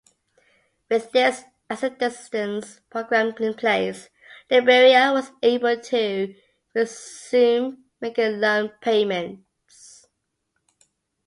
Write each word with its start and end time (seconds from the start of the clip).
With 0.89 1.11
this 1.11 1.43
assistance 1.69 2.79
program 2.89 3.35
in 3.39 3.53
place, 3.53 4.09
Liberia 4.49 5.11
was 5.13 5.31
able 5.43 5.79
to 5.79 6.33
resume 6.73 7.85
making 8.01 8.39
loan 8.39 8.69
payments. 8.81 10.07